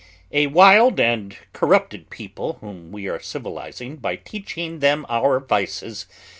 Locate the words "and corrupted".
0.99-2.09